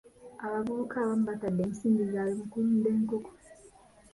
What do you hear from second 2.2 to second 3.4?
mu kulunda enkoko.